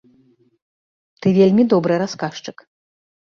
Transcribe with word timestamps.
Ты 1.25 1.35
вельмі 1.39 1.63
добры 1.73 1.93
расказчык! 2.05 2.57